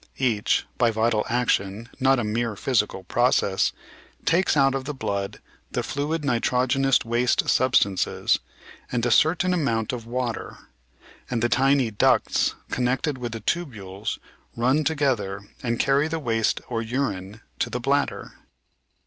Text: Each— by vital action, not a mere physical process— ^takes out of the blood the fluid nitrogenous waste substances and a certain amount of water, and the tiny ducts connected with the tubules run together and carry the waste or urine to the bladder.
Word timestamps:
Each— 0.17 0.65
by 0.79 0.89
vital 0.89 1.27
action, 1.29 1.87
not 1.99 2.17
a 2.17 2.23
mere 2.23 2.55
physical 2.55 3.03
process— 3.03 3.71
^takes 4.25 4.57
out 4.57 4.73
of 4.73 4.85
the 4.85 4.95
blood 4.95 5.39
the 5.73 5.83
fluid 5.83 6.25
nitrogenous 6.25 6.97
waste 7.05 7.47
substances 7.47 8.39
and 8.91 9.05
a 9.05 9.11
certain 9.11 9.53
amount 9.53 9.93
of 9.93 10.07
water, 10.07 10.57
and 11.29 11.43
the 11.43 11.49
tiny 11.49 11.91
ducts 11.91 12.55
connected 12.71 13.19
with 13.19 13.33
the 13.33 13.41
tubules 13.41 14.17
run 14.55 14.83
together 14.83 15.41
and 15.61 15.77
carry 15.79 16.07
the 16.07 16.17
waste 16.17 16.61
or 16.67 16.81
urine 16.81 17.41
to 17.59 17.69
the 17.69 17.79
bladder. 17.79 18.33